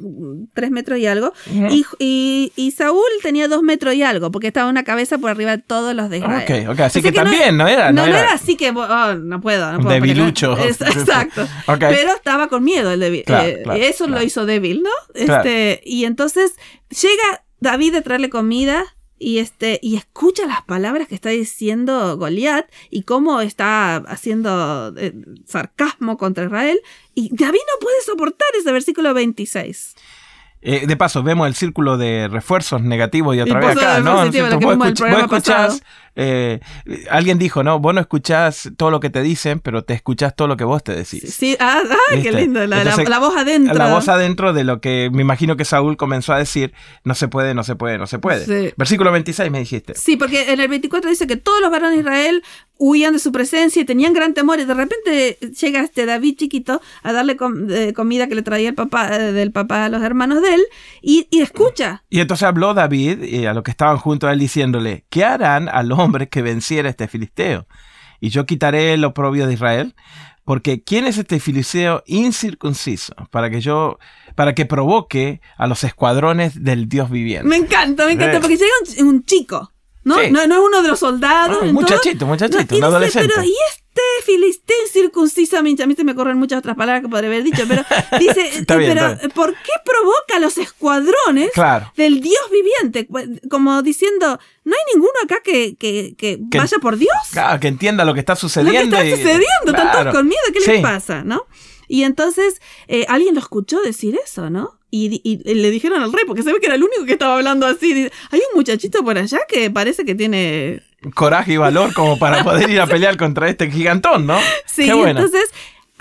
tres 0.54 0.70
metros 0.70 0.98
y 0.98 1.06
algo, 1.06 1.32
y, 1.70 2.52
y, 2.56 2.70
Saúl 2.72 3.02
tenía 3.22 3.48
dos 3.48 3.62
metros 3.62 3.94
y 3.94 4.02
algo, 4.02 4.30
porque 4.30 4.48
estaba 4.48 4.68
una 4.70 4.82
cabeza 4.82 5.18
por 5.18 5.30
arriba 5.30 5.56
de 5.56 5.62
todos 5.62 5.94
los 5.94 6.08
de 6.10 6.18
Israel. 6.18 6.66
Ok, 6.66 6.70
ok, 6.72 6.80
así, 6.80 7.02
que, 7.02 7.12
también 7.12 7.56
no, 7.56 7.68
era. 7.68 7.92
No, 7.92 8.04
era, 8.04 8.32
así 8.32 8.56
que, 8.56 8.70
oh, 8.70 9.14
no 9.14 9.40
puedo. 9.40 9.72
No 9.72 9.80
puedo 9.80 9.94
Debilucho. 9.94 10.56
exacto. 10.66 11.46
Pero 11.78 12.14
estaba 12.14 12.48
con 12.48 12.64
miedo 12.64 12.90
el 12.92 13.00
débil. 13.00 13.24
Eh, 13.26 13.62
eso 13.76 14.06
lo 14.06 14.22
hizo 14.22 14.46
débil, 14.46 14.82
¿no? 14.82 14.90
Este, 15.14 15.80
y 15.84 16.04
entonces 16.04 16.54
llega 16.88 17.44
David 17.60 17.96
a 17.96 18.02
traerle 18.02 18.30
comida 18.30 18.84
y 19.22 19.38
este 19.38 19.78
y 19.82 19.96
escucha 19.96 20.46
las 20.46 20.62
palabras 20.62 21.08
que 21.08 21.14
está 21.14 21.30
diciendo 21.30 22.16
Goliat 22.16 22.66
y 22.90 23.02
cómo 23.02 23.40
está 23.40 23.96
haciendo 23.96 24.92
eh, 24.96 25.14
sarcasmo 25.46 26.16
contra 26.18 26.44
Israel 26.44 26.80
y 27.14 27.28
David 27.34 27.52
no 27.52 27.80
puede 27.80 28.00
soportar 28.04 28.48
ese 28.58 28.72
versículo 28.72 29.14
26. 29.14 29.94
Eh, 30.64 30.86
de 30.86 30.96
paso, 30.96 31.24
vemos 31.24 31.48
el 31.48 31.54
círculo 31.56 31.96
de 31.96 32.28
refuerzos 32.28 32.82
negativos 32.82 33.34
y 33.34 33.40
otra 33.40 33.58
vez 33.58 33.76
acá, 33.76 33.98
¿no? 33.98 34.22
escuchás, 34.22 35.82
eh, 36.14 36.60
alguien 37.10 37.38
dijo, 37.38 37.62
¿no? 37.62 37.78
Vos 37.78 37.94
no 37.94 38.00
escuchás 38.00 38.70
todo 38.76 38.90
lo 38.90 39.00
que 39.00 39.10
te 39.10 39.22
dicen, 39.22 39.60
pero 39.60 39.84
te 39.84 39.94
escuchás 39.94 40.36
todo 40.36 40.48
lo 40.48 40.56
que 40.56 40.64
vos 40.64 40.82
te 40.82 40.94
decís. 40.94 41.34
Sí, 41.34 41.56
ah, 41.58 41.82
ah 41.90 42.16
qué 42.22 42.32
lindo, 42.32 42.66
la, 42.66 42.84
voz 43.18 43.36
adentro. 43.36 43.74
La 43.74 43.92
voz 43.92 44.08
adentro 44.08 44.52
de 44.52 44.64
lo 44.64 44.80
que 44.80 45.10
me 45.12 45.22
imagino 45.22 45.56
que 45.56 45.64
Saúl 45.64 45.96
comenzó 45.96 46.32
a 46.32 46.38
decir, 46.38 46.74
no 47.04 47.14
se 47.14 47.28
puede, 47.28 47.54
no 47.54 47.64
se 47.64 47.76
puede, 47.76 47.98
no 47.98 48.06
se 48.06 48.18
puede. 48.18 48.74
Versículo 48.76 49.12
26 49.12 49.50
me 49.50 49.60
dijiste. 49.60 49.94
Sí, 49.94 50.16
porque 50.16 50.52
en 50.52 50.60
el 50.60 50.68
24 50.68 51.08
dice 51.10 51.26
que 51.26 51.36
todos 51.36 51.60
los 51.60 51.70
varones 51.70 51.94
de 51.94 52.00
Israel 52.00 52.42
huían 52.82 53.12
de 53.12 53.20
su 53.20 53.30
presencia 53.30 53.80
y 53.80 53.84
tenían 53.84 54.12
gran 54.12 54.34
temor 54.34 54.58
y 54.58 54.64
de 54.64 54.74
repente 54.74 55.38
llega 55.60 55.80
este 55.82 56.04
David 56.04 56.34
chiquito 56.36 56.80
a 57.04 57.12
darle 57.12 57.36
comida 57.36 58.26
que 58.26 58.34
le 58.34 58.42
traía 58.42 58.70
el 58.70 58.74
papá 58.74 59.16
eh, 59.16 59.32
del 59.32 59.52
papá 59.52 59.84
a 59.84 59.88
los 59.88 60.02
hermanos 60.02 60.42
de 60.42 60.54
él 60.54 60.62
y, 61.00 61.28
escucha. 61.30 62.02
Y 62.10 62.20
entonces 62.20 62.42
habló 62.42 62.74
David 62.74 63.22
y 63.22 63.46
a 63.46 63.54
los 63.54 63.62
que 63.62 63.70
estaban 63.70 63.98
junto 63.98 64.26
a 64.26 64.32
él 64.32 64.40
diciéndole, 64.40 65.04
¿qué 65.10 65.24
harán 65.24 65.68
al 65.68 65.88
hombre 66.02 66.28
que 66.28 66.42
venciera 66.42 66.88
este 66.88 67.08
filisteo? 67.08 67.66
Y 68.20 68.30
yo 68.30 68.46
quitaré 68.46 68.94
el 68.94 69.04
oprobio 69.04 69.46
de 69.46 69.54
Israel. 69.54 69.94
Porque 70.44 70.82
¿quién 70.82 71.06
es 71.06 71.18
este 71.18 71.38
filisteo 71.38 72.02
incircunciso? 72.04 73.14
Para 73.30 73.48
que 73.48 73.60
yo, 73.60 73.98
para 74.34 74.54
que 74.54 74.66
provoque 74.66 75.40
a 75.56 75.68
los 75.68 75.84
escuadrones 75.84 76.64
del 76.64 76.88
Dios 76.88 77.10
viviente. 77.10 77.46
Me 77.48 77.56
encanta, 77.56 78.06
me 78.06 78.12
encanta, 78.12 78.40
porque 78.40 78.56
llega 78.56 79.08
un 79.08 79.24
chico 79.24 79.72
¿no? 80.04 80.16
No, 80.16 80.46
no, 80.46 80.54
es 80.54 80.60
uno 80.60 80.82
de 80.82 80.88
los 80.88 80.98
soldados. 80.98 81.58
Ah, 81.62 81.72
muchachito, 81.72 82.26
muchachito, 82.26 82.76
un 82.76 82.84
adolescente. 82.84 83.28
pero, 83.34 83.46
¿y 83.46 83.54
este 83.70 83.81
filisteo 84.22 84.76
circunciso? 84.92 85.58
A 85.58 85.62
mí, 85.62 85.76
se 85.76 86.04
me 86.04 86.14
corren 86.14 86.38
muchas 86.38 86.60
otras 86.60 86.76
palabras 86.76 87.02
que 87.02 87.08
podría 87.08 87.28
haber 87.28 87.44
dicho, 87.44 87.64
pero 87.68 87.82
dice, 88.18 88.64
pero 88.66 89.18
¿por 89.34 89.52
qué 89.52 89.72
provoca 89.84 90.38
los 90.40 90.58
escuadrones 90.58 91.50
del 91.96 92.20
Dios 92.20 92.42
viviente? 92.50 93.08
Como 93.50 93.82
diciendo, 93.82 94.38
no 94.64 94.74
hay 94.74 94.94
ninguno 94.94 95.12
acá 95.24 95.40
que, 95.42 95.76
que, 95.76 96.14
que, 96.16 96.38
vaya 96.56 96.78
por 96.80 96.96
Dios. 96.96 97.12
Claro, 97.32 97.60
que 97.60 97.68
entienda 97.68 98.04
lo 98.04 98.14
que 98.14 98.20
está 98.20 98.36
sucediendo. 98.36 98.96
Lo 98.96 99.02
que 99.02 99.10
está 99.10 99.16
sucediendo, 99.16 99.66
están 99.66 99.92
todos 99.92 100.14
con 100.14 100.26
miedo, 100.26 100.42
¿qué 100.52 100.72
les 100.72 100.82
pasa? 100.82 101.22
¿no? 101.24 101.46
Y 101.88 102.04
entonces 102.04 102.60
eh, 102.88 103.04
alguien 103.08 103.34
lo 103.34 103.40
escuchó 103.40 103.80
decir 103.82 104.18
eso, 104.24 104.50
¿no? 104.50 104.78
Y, 104.94 105.38
le 105.44 105.70
dijeron 105.70 106.02
al 106.02 106.12
rey, 106.12 106.24
porque 106.26 106.42
se 106.42 106.52
ve 106.52 106.60
que 106.60 106.66
era 106.66 106.74
el 106.74 106.82
único 106.82 107.06
que 107.06 107.14
estaba 107.14 107.36
hablando 107.36 107.66
así. 107.66 108.10
Hay 108.30 108.40
un 108.50 108.56
muchachito 108.56 109.02
por 109.02 109.16
allá 109.16 109.40
que 109.48 109.70
parece 109.70 110.04
que 110.04 110.14
tiene... 110.14 110.82
Coraje 111.14 111.54
y 111.54 111.56
valor 111.56 111.92
como 111.94 112.18
para 112.18 112.44
poder 112.44 112.70
ir 112.70 112.80
a 112.80 112.86
pelear 112.86 113.16
contra 113.16 113.48
este 113.48 113.70
gigantón, 113.70 114.26
¿no? 114.26 114.38
Sí, 114.66 114.88
entonces 114.88 115.50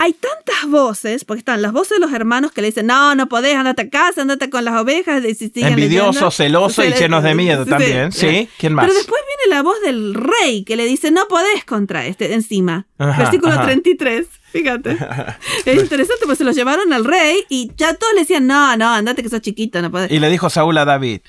hay 0.02 0.14
tantas 0.14 0.68
voces, 0.68 1.24
porque 1.24 1.38
están 1.38 1.62
las 1.62 1.70
voces 1.70 1.90
de 1.90 2.00
los 2.00 2.12
hermanos 2.12 2.50
que 2.50 2.60
le 2.60 2.68
dicen, 2.68 2.86
no, 2.88 3.14
no 3.14 3.28
podés, 3.28 3.54
andate 3.54 3.82
a 3.82 3.88
casa, 3.88 4.22
andate 4.22 4.50
con 4.50 4.64
las 4.64 4.74
ovejas. 4.74 5.22
Envidiosos, 5.54 6.34
celosos 6.36 6.84
y 6.84 6.92
llenos 6.92 7.22
de 7.22 7.36
miedo 7.36 7.64
también, 7.64 8.10
¿sí? 8.10 8.48
¿Quién 8.58 8.74
más? 8.74 8.86
Pero 8.86 8.98
después 8.98 9.22
viene 9.28 9.54
la 9.54 9.62
voz 9.62 9.80
del 9.80 10.14
rey 10.14 10.64
que 10.64 10.74
le 10.74 10.86
dice, 10.86 11.12
no 11.12 11.28
podés 11.28 11.64
contra 11.64 12.04
este 12.04 12.34
encima. 12.34 12.86
Versículo 12.98 13.60
33. 13.60 14.26
Fíjate. 14.50 14.98
es 15.66 15.80
interesante, 15.80 16.26
pues 16.26 16.38
se 16.38 16.44
lo 16.44 16.50
llevaron 16.50 16.92
al 16.92 17.04
rey 17.04 17.44
y 17.48 17.70
ya 17.76 17.94
todos 17.94 18.12
le 18.14 18.20
decían, 18.20 18.48
no, 18.48 18.76
no, 18.76 18.92
andate 18.92 19.22
que 19.22 19.28
sos 19.28 19.40
chiquito, 19.40 19.80
no 19.82 19.92
podés. 19.92 20.10
Y 20.10 20.18
le 20.18 20.28
dijo 20.30 20.50
Saúl 20.50 20.76
a 20.78 20.84
David, 20.84 21.20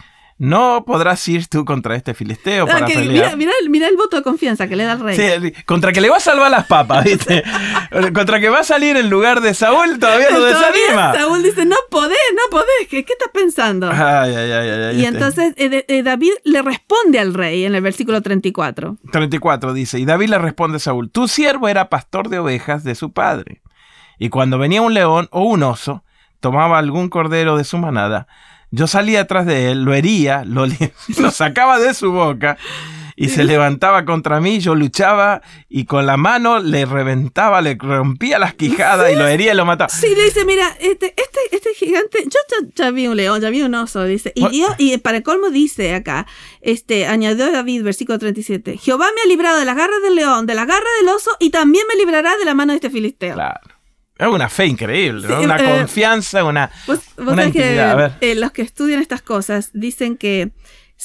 no 0.44 0.84
podrás 0.86 1.26
ir 1.30 1.48
tú 1.48 1.64
contra 1.64 1.96
este 1.96 2.14
filisteo 2.14 2.68
para 2.68 2.86
pelear. 2.86 3.38
Mira, 3.38 3.54
mira, 3.70 3.88
el 3.88 3.96
voto 3.96 4.18
de 4.18 4.24
confianza 4.24 4.68
que 4.68 4.76
le 4.76 4.84
da 4.84 4.92
el 4.92 5.00
rey. 5.00 5.16
Sí, 5.16 5.54
contra 5.64 5.94
que 5.94 6.02
le 6.02 6.10
va 6.10 6.18
a 6.18 6.20
salvar 6.20 6.52
las 6.52 6.68
papas, 6.68 7.02
¿viste? 7.06 7.46
contra 8.14 8.42
que 8.42 8.50
va 8.50 8.60
a 8.60 8.64
salir 8.66 8.98
en 8.98 9.10
lugar 9.10 9.40
de 9.40 9.54
Saúl, 9.54 10.00
todavía 10.00 10.32
lo 10.32 10.44
desanima. 10.44 11.14
Saúl 11.14 11.44
dice, 11.44 11.64
no 11.64 11.78
podés, 11.90 12.18
no 12.34 12.42
podés, 12.52 12.90
¿qué, 12.90 13.06
qué 13.06 13.14
estás 13.14 13.30
pensando? 13.34 13.90
Ay, 13.90 14.36
ay, 14.36 14.52
ay, 14.52 15.00
y 15.00 15.06
entonces 15.06 15.54
eh, 15.56 15.86
eh, 15.88 16.04
David 16.04 16.34
le 16.44 16.62
responde 16.62 17.20
al 17.20 17.34
rey 17.34 17.64
en 17.64 17.76
el 17.76 17.82
versículo 17.82 18.22
34. 18.22 18.98
34 19.14 19.74
dice, 19.74 19.98
y 19.98 20.04
David 20.04 20.28
le 20.28 20.40
responde 20.40 20.76
a 20.76 20.80
Saúl, 20.80 21.10
tu 21.10 21.30
siervo 21.30 21.70
era 21.70 21.88
pastor 21.88 22.28
de 22.28 22.40
ovejas 22.40 22.84
de 22.84 22.96
su 22.96 23.14
padre. 23.14 23.62
Y 24.20 24.28
cuando 24.28 24.58
venía 24.58 24.82
un 24.82 24.94
león 24.94 25.30
o 25.32 25.44
un 25.44 25.64
oso, 25.64 26.04
tomaba 26.42 26.80
algún 26.80 27.08
cordero 27.08 27.56
de 27.56 27.64
su 27.64 27.78
manada, 27.78 28.28
yo 28.74 28.88
salía 28.88 29.22
atrás 29.22 29.46
de 29.46 29.72
él, 29.72 29.84
lo 29.84 29.94
hería, 29.94 30.44
lo, 30.46 30.66
lo 31.20 31.32
sacaba 31.32 31.80
de 31.80 31.94
su 31.94 32.12
boca 32.12 32.58
y 33.16 33.30
se 33.30 33.44
levantaba 33.44 34.04
contra 34.04 34.42
mí, 34.42 34.60
yo 34.60 34.74
luchaba 34.74 35.44
y 35.70 35.86
con 35.86 36.08
la 36.08 36.18
mano 36.18 36.60
le 36.60 36.86
reventaba, 36.86 37.62
le 37.62 37.76
rompía 37.76 38.40
las 38.40 38.56
quijadas 38.56 39.12
y 39.12 39.16
lo 39.16 39.28
hería 39.28 39.54
y 39.54 39.56
lo 39.56 39.66
mataba. 39.66 39.90
Sí, 39.90 40.08
le 40.16 40.24
dice, 40.26 40.44
mira, 40.46 40.76
este, 40.80 41.14
este, 41.16 41.40
este 41.52 41.74
gigante, 41.76 42.24
yo 42.24 42.40
ya, 42.74 42.90
vi 42.90 43.06
un 43.06 43.16
león, 43.16 43.40
ya 43.42 43.52
vi 43.52 43.62
un 43.62 43.76
oso, 43.76 44.04
dice. 44.06 44.32
Y, 44.34 44.48
Dios, 44.50 44.74
y 44.80 44.98
para 44.98 45.18
el 45.18 45.24
colmo 45.24 45.52
dice 45.52 45.94
acá, 45.94 46.26
este, 46.62 47.06
añadió 47.06 47.52
David, 47.52 47.84
versículo 47.84 48.18
37, 48.18 48.78
Jehová 48.78 49.06
me 49.16 49.22
ha 49.22 49.28
librado 49.28 49.60
de 49.60 49.66
la 49.66 49.76
garra 49.76 50.00
del 50.04 50.16
león, 50.16 50.48
de 50.48 50.56
la 50.56 50.66
garra 50.66 50.90
del 51.00 51.10
oso 51.10 51.30
y 51.40 51.52
también 51.52 51.86
me 51.88 51.96
librará 51.96 52.36
de 52.38 52.46
la 52.46 52.56
mano 52.56 52.74
de 52.74 52.78
este 52.78 52.90
filisteo. 52.90 53.36
Claro. 53.36 53.73
Es 54.18 54.28
una 54.28 54.48
fe 54.48 54.68
increíble, 54.68 55.28
una 55.36 55.58
eh, 55.58 55.80
confianza, 55.80 56.44
una, 56.44 56.70
una 57.18 57.46
intimidad. 57.46 58.20
Que, 58.20 58.32
eh, 58.32 58.36
los 58.36 58.52
que 58.52 58.62
estudian 58.62 59.02
estas 59.02 59.22
cosas 59.22 59.72
dicen 59.74 60.18
que 60.18 60.52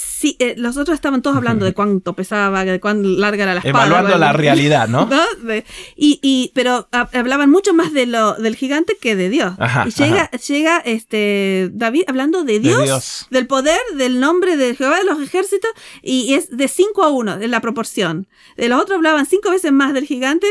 Sí, 0.00 0.36
eh, 0.38 0.54
los 0.56 0.76
otros 0.76 0.94
estaban 0.94 1.22
todos 1.22 1.36
hablando 1.36 1.64
de 1.64 1.74
cuánto 1.74 2.12
pesaba, 2.12 2.64
de 2.64 2.78
cuán 2.78 3.20
larga 3.20 3.42
era 3.44 3.54
la 3.54 3.60
espada. 3.60 3.86
Evaluando 3.86 4.16
la 4.16 4.32
realidad, 4.32 4.86
¿no? 4.86 5.08
y, 5.96 6.20
y, 6.22 6.52
pero 6.54 6.88
hablaban 6.92 7.50
mucho 7.50 7.74
más 7.74 7.92
de 7.92 8.06
lo, 8.06 8.34
del 8.34 8.54
gigante 8.54 8.96
que 9.00 9.16
de 9.16 9.28
Dios. 9.28 9.54
y 9.86 9.90
llega, 9.90 10.30
llega 10.30 10.78
este 10.78 11.70
David 11.72 12.02
hablando 12.06 12.44
de 12.44 12.60
Dios, 12.60 13.26
del 13.30 13.48
poder, 13.48 13.80
del 13.96 14.20
nombre 14.20 14.56
de 14.56 14.76
Jehová 14.76 14.98
de 14.98 15.04
los 15.04 15.20
ejércitos, 15.20 15.70
y 16.00 16.34
es 16.34 16.56
de 16.56 16.68
5 16.68 17.02
a 17.02 17.08
1 17.08 17.40
en 17.40 17.50
la 17.50 17.60
proporción. 17.60 18.28
De 18.56 18.68
los 18.68 18.80
otros 18.80 18.96
hablaban 18.96 19.26
cinco 19.26 19.50
veces 19.50 19.72
más 19.72 19.94
del 19.94 20.04
gigante 20.04 20.46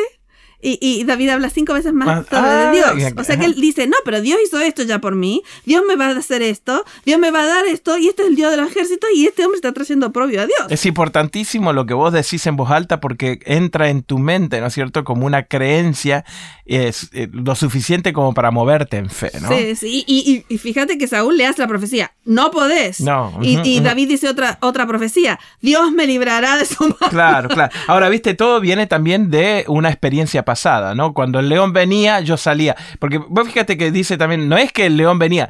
y, 0.59 1.03
David 1.03 1.29
habla 1.29 1.49
cinco 1.49 1.73
veces 1.73 1.93
más 1.93 2.29
de 2.29 2.37
ah, 2.37 2.71
Dios. 2.73 3.13
O 3.15 3.23
sea 3.23 3.37
que 3.37 3.45
él 3.45 3.55
dice, 3.55 3.87
no, 3.87 3.97
pero 4.03 4.21
Dios 4.21 4.39
hizo 4.43 4.59
esto 4.59 4.83
ya 4.83 4.99
por 4.99 5.15
mí, 5.15 5.43
Dios 5.65 5.83
me 5.87 5.95
va 5.95 6.07
a 6.07 6.17
hacer 6.17 6.41
esto, 6.41 6.83
Dios 7.05 7.19
me 7.19 7.31
va 7.31 7.43
a 7.43 7.45
dar 7.45 7.65
esto, 7.67 7.97
y 7.97 8.07
este 8.07 8.23
es 8.23 8.29
el 8.29 8.35
Dios 8.35 8.51
del 8.51 8.65
ejército, 8.65 9.07
y 9.13 9.27
este 9.27 9.43
hombre 9.45 9.57
está 9.57 9.71
trayendo 9.71 10.11
propio 10.11 10.41
a 10.41 10.45
Dios. 10.47 10.59
Es 10.69 10.85
importantísimo 10.85 11.73
lo 11.73 11.85
que 11.85 11.93
vos 11.93 12.11
decís 12.11 12.45
en 12.47 12.55
voz 12.55 12.71
alta 12.71 12.99
porque 12.99 13.39
entra 13.45 13.89
en 13.89 14.03
tu 14.03 14.17
mente, 14.17 14.59
¿no 14.59 14.67
es 14.67 14.73
cierto? 14.73 15.03
Como 15.03 15.25
una 15.25 15.43
creencia, 15.43 16.25
es 16.65 17.09
eh, 17.13 17.29
lo 17.31 17.55
suficiente 17.55 18.11
como 18.11 18.33
para 18.33 18.51
moverte 18.51 18.97
en 18.97 19.09
fe, 19.09 19.31
¿no? 19.41 19.49
Sí, 19.49 19.75
sí, 19.75 20.03
y, 20.07 20.57
fíjate 20.57 20.97
que 20.97 21.07
Saúl 21.07 21.37
le 21.37 21.45
hace 21.45 21.61
la 21.61 21.67
profecía, 21.67 22.13
no 22.27 22.51
podés. 22.51 23.01
No. 23.01 23.39
y, 23.41 23.79
David 23.79 24.09
dice 24.09 24.29
otra, 24.29 24.57
otra 24.61 24.85
profecía, 24.85 25.39
Dios 25.61 25.91
me 25.91 26.05
librará 26.05 26.57
de 26.57 26.65
su 26.65 26.83
mano. 26.83 26.97
Claro, 27.09 27.49
claro. 27.49 27.71
Ahora, 27.87 28.09
viste, 28.09 28.33
todo 28.33 28.59
viene 28.59 28.85
también 28.85 29.31
de 29.31 29.63
una 29.67 29.89
experiencia 29.89 30.43
pasada, 30.43 30.93
¿no? 30.93 31.13
Cuando 31.13 31.39
el 31.39 31.49
león 31.49 31.73
venía, 31.73 32.19
yo 32.19 32.37
salía. 32.37 32.75
Porque 32.99 33.17
vos 33.17 33.47
fíjate 33.47 33.77
que 33.77 33.91
dice 33.91 34.17
también, 34.17 34.49
no 34.49 34.57
es 34.57 34.71
que 34.71 34.85
el 34.85 34.97
león 34.97 35.19
venía, 35.19 35.49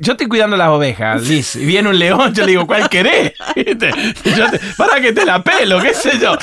yo 0.00 0.12
estoy 0.12 0.26
cuidando 0.26 0.56
las 0.56 0.70
ovejas, 0.70 1.22
Liz, 1.22 1.54
y 1.54 1.64
viene 1.64 1.88
un 1.88 1.98
león, 2.00 2.34
yo 2.34 2.44
le 2.44 2.50
digo, 2.50 2.66
¿cuál 2.66 2.88
querés? 2.88 3.32
para 4.76 5.00
que 5.00 5.12
te 5.12 5.24
la 5.24 5.44
pelo, 5.44 5.80
qué 5.80 5.94
sé 5.94 6.18
yo. 6.18 6.36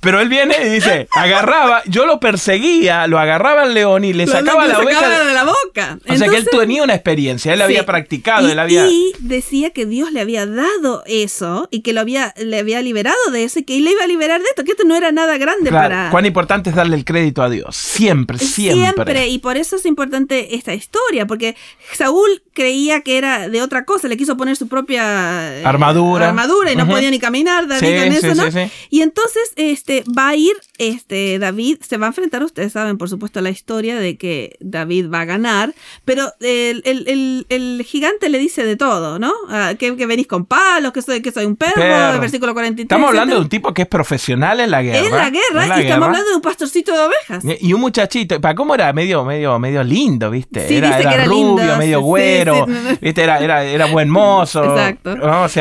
Pero 0.00 0.20
él 0.20 0.30
viene 0.30 0.54
y 0.64 0.68
dice, 0.70 1.08
agarraba, 1.12 1.82
yo 1.84 2.06
lo 2.06 2.20
perseguía, 2.20 3.06
lo 3.06 3.18
agarraba 3.18 3.62
al 3.62 3.74
león 3.74 4.02
y 4.04 4.14
le 4.14 4.26
sacaba 4.26 4.66
la 4.66 4.78
oveja 4.78 5.24
de 5.24 5.34
la 5.34 5.44
boca. 5.44 5.98
o 6.08 6.16
sea 6.16 6.28
que 6.28 6.36
él 6.36 6.48
tenía 6.50 6.82
una 6.82 6.94
experiencia, 6.94 7.52
él 7.52 7.60
había 7.60 7.84
practicado, 7.84 8.48
y, 8.48 8.52
él 8.52 8.58
había... 8.58 8.86
Y 8.86 9.12
decía 9.18 9.70
que 9.70 9.84
Dios 9.84 10.10
le 10.12 10.22
había 10.22 10.46
dado 10.46 11.02
eso 11.06 11.68
y 11.70 11.82
que 11.82 11.92
lo 11.92 12.00
había, 12.00 12.32
le 12.38 12.58
había 12.58 12.80
liberado 12.80 13.16
de 13.30 13.44
eso 13.44 13.58
y 13.58 13.64
que 13.64 13.76
él 13.76 13.84
le 13.84 13.90
iba 13.90 14.04
a 14.04 14.06
liberar 14.06 14.40
de 14.40 14.46
esto, 14.48 14.64
que 14.64 14.70
esto 14.70 14.84
no 14.84 14.96
era 14.96 15.12
nada 15.12 15.36
grande 15.36 15.70
para... 15.70 16.08
Cuán 16.10 16.24
importante 16.24 16.70
es 16.70 16.76
darle 16.76 16.96
el 16.96 17.04
crédito 17.04 17.42
a 17.42 17.50
Dios, 17.50 17.76
siempre, 17.76 18.38
siempre. 18.38 18.84
Siempre, 18.84 19.28
y 19.28 19.38
por 19.38 19.58
eso 19.58 19.76
es 19.76 19.84
importante 19.84 20.54
esta 20.54 20.72
historia, 20.72 21.26
porque 21.26 21.54
Saúl 21.92 22.37
creía 22.52 23.02
que 23.02 23.18
era 23.18 23.48
de 23.48 23.62
otra 23.62 23.84
cosa, 23.84 24.08
le 24.08 24.16
quiso 24.16 24.36
poner 24.36 24.56
su 24.56 24.68
propia 24.68 25.60
eh, 25.60 25.64
armadura, 25.64 26.28
armadura 26.28 26.72
y 26.72 26.76
no 26.76 26.88
podía 26.88 27.10
ni 27.10 27.18
caminar 27.18 27.66
David 27.68 28.12
eso, 28.12 28.34
¿no? 28.34 28.70
y 28.90 29.02
entonces 29.02 29.52
este 29.56 30.04
va 30.16 30.28
a 30.28 30.36
ir 30.36 30.56
este 30.78 31.38
David 31.38 31.78
se 31.80 31.96
va 31.96 32.06
a 32.06 32.08
enfrentar, 32.08 32.42
ustedes 32.42 32.72
saben 32.72 32.98
por 32.98 33.08
supuesto 33.08 33.40
la 33.40 33.50
historia 33.50 33.98
de 33.98 34.16
que 34.16 34.56
David 34.60 35.10
va 35.12 35.22
a 35.22 35.24
ganar, 35.24 35.74
pero 36.04 36.32
el, 36.40 37.84
gigante 37.86 38.28
le 38.28 38.38
dice 38.38 38.64
de 38.64 38.76
todo, 38.76 39.18
¿no? 39.18 39.32
Ah, 39.48 39.74
que, 39.78 39.92
venís 39.92 40.26
con 40.26 40.46
palos, 40.46 40.92
que 40.92 41.02
soy 41.02 41.20
que 41.20 41.32
soy 41.32 41.44
un 41.44 41.56
perro, 41.56 42.20
versículo 42.20 42.54
43. 42.54 42.84
Estamos 42.84 43.08
hablando 43.08 43.34
de 43.36 43.40
un 43.42 43.48
tipo 43.48 43.74
que 43.74 43.82
es 43.82 43.88
profesional 43.88 44.60
en 44.60 44.70
la 44.70 44.82
guerra. 44.82 45.06
En 45.06 45.10
la 45.10 45.30
guerra, 45.30 45.78
y 45.78 45.82
estamos 45.82 46.06
hablando 46.06 46.30
de 46.30 46.36
un 46.36 46.42
pastorcito 46.42 46.92
de 46.92 47.00
ovejas. 47.00 47.44
Y, 47.60 47.72
un 47.72 47.80
muchachito, 47.80 48.40
¿para 48.40 48.54
cómo 48.54 48.74
era? 48.74 48.92
Medio 48.92 49.24
medio 49.24 49.58
medio 49.58 49.82
lindo, 49.82 50.30
¿viste? 50.30 50.76
era, 50.76 51.24
rubio, 51.24 51.76
medio 51.76 52.00
güero, 52.00 52.66
Era, 53.00 53.64
era, 53.64 53.86
buen 53.86 54.08
mozo. 54.08 54.64
Exacto. 54.64 55.16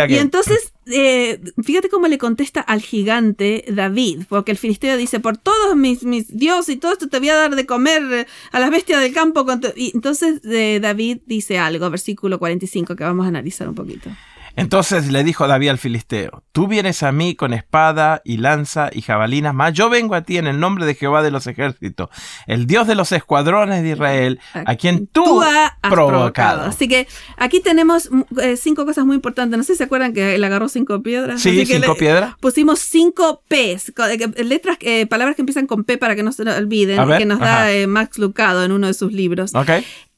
Y 0.08 0.18
entonces, 0.18 0.74
eh, 0.91 1.39
fíjate 1.63 1.89
cómo 1.89 2.08
le 2.08 2.17
contesta 2.17 2.62
al 2.62 2.82
gigante 2.82 3.65
David, 3.67 4.24
porque 4.29 4.51
el 4.51 4.58
filisteo 4.58 4.98
dice, 4.98 5.20
por 5.20 5.38
todos 5.38 5.75
mis, 5.75 6.03
mis 6.03 6.36
dioses 6.36 6.75
y 6.75 6.77
todo 6.77 6.94
esto 6.94 7.08
te 7.08 7.20
voy 7.20 7.29
a 7.29 7.36
dar 7.36 7.56
de 7.56 7.65
comer 7.65 8.27
a 8.51 8.60
las 8.60 8.70
bestias 8.70 9.01
del 9.01 9.13
campo. 9.13 9.46
Y 9.75 9.91
entonces 9.94 10.41
eh, 10.46 10.79
David 10.82 11.20
dice 11.25 11.60
algo, 11.60 11.89
versículo 11.89 12.39
45, 12.39 12.96
que 12.96 13.03
vamos 13.03 13.25
a 13.25 13.29
analizar 13.29 13.67
un 13.67 13.75
poquito. 13.75 14.10
Entonces 14.58 15.12
le 15.12 15.24
dijo 15.24 15.48
David 15.48 15.70
al 15.70 15.78
filisteo, 15.78 16.44
tú 16.52 16.68
vienes 16.68 17.04
a 17.04 17.12
mí 17.12 17.36
con 17.36 17.54
espada 17.54 18.22
y 18.26 18.38
lanza 18.38 18.90
y 18.92 19.04
jabalinas, 19.04 19.54
mas 19.54 19.74
yo 19.74 19.88
vengo 19.90 20.16
a 20.16 20.24
ti 20.24 20.38
en 20.38 20.48
el 20.48 20.60
nombre 20.60 20.86
de 20.86 20.96
Jehová 20.96 21.22
de 21.22 21.30
los 21.30 21.46
ejércitos, 21.46 22.10
el 22.48 22.66
Dios 22.66 22.88
de 22.88 22.96
los 22.96 23.12
escuadrones 23.12 23.84
de 23.84 23.92
Israel, 23.92 24.40
a 24.54 24.76
quien 24.76 25.06
tú, 25.06 25.42
has 25.44 25.74
provocado. 25.82 26.64
Así 26.64 26.88
que 26.88 27.08
aquí 27.38 27.60
tenemos 27.60 28.10
eh, 28.42 28.58
cinco 28.58 28.86
cosas 28.86 29.06
muy 29.06 29.16
importantes. 29.16 29.58
No 29.58 29.64
sé 29.64 29.74
si 29.74 29.78
se 29.78 29.84
acuerdan 29.84 30.12
que 30.12 30.34
él 30.36 30.44
agarró 30.44 30.70
cinco 30.70 31.04
piedras. 31.04 31.40
Sí, 31.40 31.64
cinco 31.66 31.96
piedras. 31.96 32.34
Pusimos 32.40 32.80
cinco 32.80 33.44
P's, 33.48 33.94
eh, 33.96 34.44
letras, 34.44 34.78
eh, 34.82 35.06
palabras 35.06 35.36
que 35.36 35.44
empiezan 35.44 35.68
con 35.68 35.84
P 35.84 36.00
para 36.00 36.16
que 36.16 36.24
no 36.24 36.32
se 36.32 36.42
olviden, 36.42 37.00
que 37.18 37.26
nos 37.26 37.40
da 37.40 37.68
Max 37.88 38.18
Lucado 38.18 38.64
en 38.64 38.72
uno 38.72 38.88
de 38.88 38.96
sus 38.96 39.14
libros. 39.14 39.52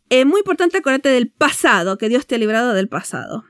Es 0.10 0.26
muy 0.26 0.40
importante 0.40 0.78
acordarte 0.78 1.10
del 1.10 1.30
pasado, 1.30 1.98
que 1.98 2.10
Dios 2.10 2.26
te 2.26 2.36
ha 2.36 2.38
librado 2.38 2.74
del 2.74 2.88
pasado. 2.88 3.44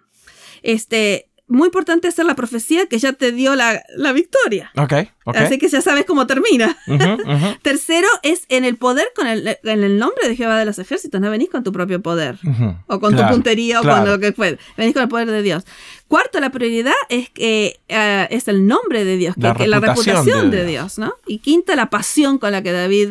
Este, 0.64 1.30
muy 1.50 1.66
importante 1.66 2.08
hacer 2.08 2.26
la 2.26 2.36
profecía 2.36 2.86
que 2.86 3.00
ya 3.00 3.14
te 3.14 3.32
dio 3.32 3.56
la, 3.56 3.82
victoria. 4.14 4.72
Ok, 4.78 4.94
Así 5.26 5.58
que 5.58 5.68
ya 5.68 5.82
sabes 5.82 6.06
cómo 6.06 6.28
termina. 6.28 6.78
Tercero 7.64 8.08
es 8.24 8.44
en 8.50 8.66
el 8.66 8.78
poder 8.78 9.08
con 9.16 9.28
el, 9.28 9.58
en 9.64 9.84
el 9.84 9.98
nombre 9.98 10.28
de 10.28 10.36
Jehová 10.36 10.58
de 10.58 10.66
los 10.66 10.80
ejércitos. 10.80 11.20
No 11.20 11.30
venís 11.32 11.50
con 11.50 11.64
tu 11.64 11.72
propio 11.72 12.02
poder. 12.02 12.38
O 12.88 13.00
con 13.00 13.16
tu 13.16 13.28
puntería 13.28 13.82
o 13.82 13.84
con 13.84 14.08
lo 14.08 14.20
que 14.20 14.32
fue. 14.32 14.58
Venís 14.78 14.94
con 14.94 15.04
el 15.04 15.10
poder 15.10 15.30
de 15.30 15.42
Dios. 15.42 15.66
Cuarto, 16.08 16.40
la 16.40 16.52
prioridad 16.52 16.94
es 17.10 17.30
que 17.30 17.80
eh, 17.88 18.28
es 18.30 18.48
el 18.48 18.66
nombre 18.68 19.04
de 19.04 19.18
Dios, 19.18 19.36
que 19.36 19.68
la, 19.68 19.80
la 19.80 19.80
reputación 19.80 20.52
de, 20.52 20.66
Dios, 20.66 20.98
¿no? 20.98 21.16
Y 21.28 21.40
quinta, 21.40 21.76
la 21.76 21.90
pasión 21.90 22.38
con 22.38 22.52
la 22.52 22.62
que 22.62 22.72
David 22.72 23.10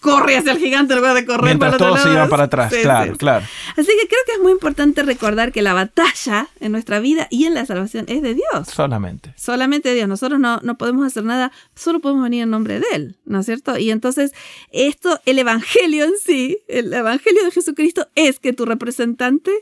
corre 0.00 0.36
hacia 0.36 0.52
el 0.52 0.58
gigante 0.58 0.94
en 0.94 1.00
lugar 1.00 1.14
de 1.14 1.24
correr 1.24 1.44
Mientras 1.44 1.76
para 1.76 1.78
todos 1.78 2.00
se 2.00 2.28
para 2.28 2.44
atrás, 2.44 2.72
claro, 2.82 3.16
claro. 3.16 3.44
Así 3.76 3.86
que 3.86 4.08
creo 4.08 4.20
que 4.26 4.32
es 4.32 4.40
muy 4.40 4.52
importante 4.52 5.02
recordar 5.02 5.52
que 5.52 5.62
la 5.62 5.74
batalla 5.74 6.48
en 6.60 6.72
nuestra 6.72 7.00
vida 7.00 7.26
y 7.30 7.44
en 7.44 7.54
la 7.54 7.66
salvación 7.66 8.04
es 8.08 8.22
de 8.22 8.34
Dios. 8.34 8.68
Solamente. 8.68 9.32
Solamente 9.36 9.88
de 9.90 9.96
Dios. 9.96 10.08
Nosotros 10.08 10.38
no, 10.38 10.60
no 10.62 10.78
podemos 10.78 11.06
hacer 11.06 11.24
nada, 11.24 11.52
solo 11.74 12.00
podemos 12.00 12.24
venir 12.24 12.42
en 12.42 12.50
nombre 12.50 12.80
de 12.80 12.86
Él, 12.92 13.16
¿no 13.24 13.40
es 13.40 13.46
cierto? 13.46 13.78
Y 13.78 13.90
entonces, 13.90 14.32
esto, 14.70 15.20
el 15.26 15.38
Evangelio 15.38 16.04
en 16.04 16.12
sí, 16.24 16.58
el 16.68 16.92
Evangelio 16.92 17.44
de 17.44 17.50
Jesucristo 17.50 18.08
es 18.14 18.40
que 18.40 18.52
tu 18.52 18.64
representante 18.64 19.52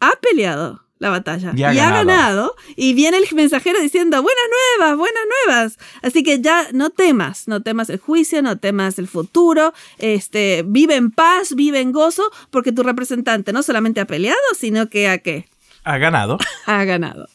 ha 0.00 0.12
peleado 0.20 0.83
la 1.04 1.10
batalla. 1.10 1.52
Y 1.54 1.62
ha, 1.62 1.90
ganado. 1.90 2.56
Y 2.76 2.94
viene 2.94 3.18
el 3.18 3.26
mensajero 3.34 3.78
diciendo, 3.80 4.22
buenas 4.22 4.44
nuevas, 4.78 4.96
buenas 4.96 5.22
nuevas. 5.46 5.78
Así 6.02 6.22
que 6.22 6.40
ya 6.40 6.68
no 6.72 6.90
temas, 6.90 7.46
no 7.46 7.62
temas 7.62 7.90
el 7.90 7.98
juicio, 7.98 8.40
no 8.40 8.56
temas 8.58 8.98
el 8.98 9.06
futuro. 9.06 9.74
Este, 9.98 10.64
vive 10.66 10.96
en 10.96 11.10
paz, 11.10 11.54
vive 11.54 11.80
en 11.80 11.92
gozo, 11.92 12.30
porque 12.50 12.72
tu 12.72 12.82
representante 12.82 13.52
no 13.52 13.62
solamente 13.62 14.00
ha 14.00 14.06
peleado, 14.06 14.38
sino 14.58 14.88
que 14.88 15.08
ha 15.08 15.18
qué? 15.18 15.46
Ha 15.84 15.98
ganado. 15.98 16.38
ha 16.66 16.84
ganado. 16.84 17.28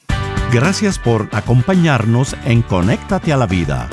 Gracias 0.52 0.98
por 0.98 1.30
acompañarnos 1.32 2.36
en 2.46 2.64
Conéctate 2.64 3.32
a 3.32 3.38
la 3.38 3.46
Vida. 3.46 3.88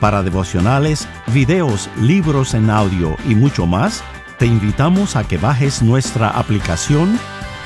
Para 0.00 0.22
devocionales, 0.22 1.06
videos, 1.34 1.90
libros 2.00 2.54
en 2.54 2.70
audio 2.70 3.14
y 3.28 3.34
mucho 3.34 3.66
más, 3.66 4.02
te 4.38 4.46
invitamos 4.46 5.16
a 5.16 5.28
que 5.28 5.36
bajes 5.36 5.82
nuestra 5.82 6.30
aplicación 6.30 7.18